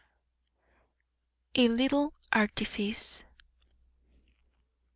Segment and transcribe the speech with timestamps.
[1.53, 3.23] A LITTLE ARTIFICE.